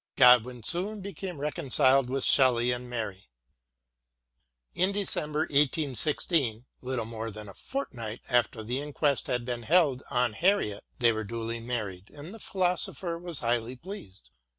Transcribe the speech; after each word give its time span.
Godwin 0.15 0.63
soon 0.63 1.01
became 1.01 1.39
reconciled 1.39 2.09
with 2.09 2.23
Shelley 2.23 2.71
and 2.71 2.89
Mary. 2.89 3.27
In 4.73 4.91
December 4.93 5.45
l8i6, 5.49 6.65
little 6.81 7.05
more 7.05 7.29
than 7.29 7.47
a 7.47 7.53
fortnight 7.53 8.21
after 8.27 8.63
the 8.63 8.81
inquest 8.81 9.27
had 9.27 9.45
been 9.45 9.61
held 9.61 10.01
on 10.09 10.33
Harriet, 10.33 10.83
they 10.97 11.11
were 11.11 11.23
duly 11.23 11.59
married, 11.59 12.09
and 12.09 12.33
the 12.33 12.39
philo 12.39 12.75
sopher 12.77 13.19
was 13.19 13.41
highly 13.41 13.75
pleased. 13.75 14.31